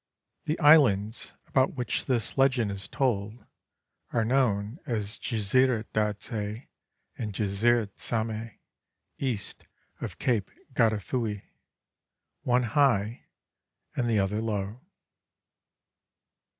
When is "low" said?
14.41-14.81